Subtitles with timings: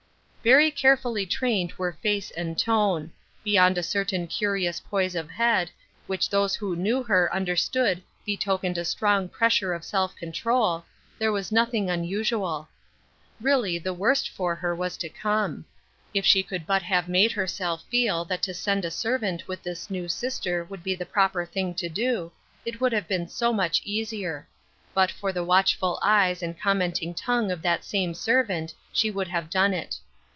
[0.43, 3.11] Very carefully trained were face and tone.
[3.43, 5.69] Beyond a certain curious poise of head,
[6.07, 10.83] which those who knew her understood betokened a strong pressure of self control,
[11.19, 12.69] there was nothing unusual.
[13.39, 15.63] Really, the worst for her was to come.
[16.11, 19.91] If she could but have made herself feel that to send a servant with this
[19.91, 22.31] n ,v sister would be^ the proper thing to do,
[22.65, 24.47] it would have been so much easier.
[24.95, 29.27] But for the watchful eyes and comment ing tongue of that same servant she would
[29.27, 29.97] have done it.